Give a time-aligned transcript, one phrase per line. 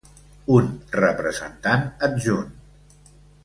[0.55, 2.51] Un representant adjunt